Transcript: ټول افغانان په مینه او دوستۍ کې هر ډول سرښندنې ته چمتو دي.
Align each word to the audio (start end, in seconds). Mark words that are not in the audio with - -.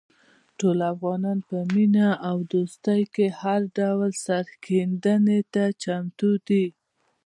ټول 0.59 0.77
افغانان 0.93 1.39
په 1.49 1.57
مینه 1.73 2.07
او 2.29 2.37
دوستۍ 2.53 3.01
کې 3.13 3.25
هر 3.41 3.59
ډول 3.77 4.11
سرښندنې 4.25 5.39
ته 5.53 5.63
چمتو 5.83 6.31
دي. 6.47 6.65